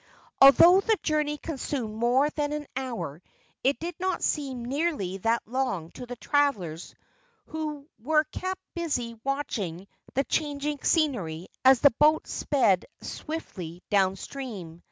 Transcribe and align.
Although 0.41 0.79
the 0.81 0.97
journey 1.03 1.37
consumed 1.37 1.93
more 1.93 2.27
than 2.31 2.53
an 2.53 2.65
hour 2.75 3.21
it 3.63 3.77
did 3.79 3.93
not 3.99 4.23
seem 4.23 4.65
nearly 4.65 5.17
that 5.17 5.43
long 5.45 5.91
to 5.91 6.07
the 6.07 6.15
travelers 6.15 6.95
who 7.45 7.87
were 7.99 8.23
kept 8.23 8.61
busy 8.73 9.19
watching 9.23 9.87
the 10.15 10.23
changing 10.23 10.79
scenery 10.81 11.49
as 11.63 11.81
the 11.81 11.93
boat 11.99 12.25
sped 12.25 12.87
swiftly 13.03 13.83
downstream. 13.91 14.79